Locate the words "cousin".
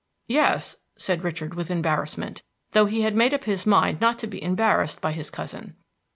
5.29-5.75